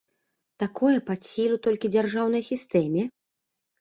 Такое 0.63 0.93
пад 1.11 1.27
сілу 1.31 1.59
толькі 1.67 1.93
дзяржаўнай 1.97 2.43
сістэме? 2.51 3.01